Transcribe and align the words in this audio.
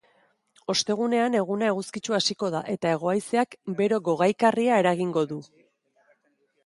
Ostegunean, 0.73 1.35
eguna 1.41 1.67
eguzkitsu 1.73 2.15
hasiko 2.19 2.49
da 2.57 2.63
eta 2.77 2.93
hego-haizeak 2.95 3.53
bero 3.83 4.01
gogaikarria 4.09 4.81
eragingo 4.85 5.25
du. 5.35 5.39